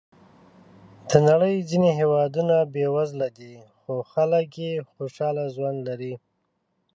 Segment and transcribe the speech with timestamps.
[1.09, 6.13] د نړۍ ځینې هېوادونه بېوزله دي، خو خلک یې خوشحاله ژوند لري.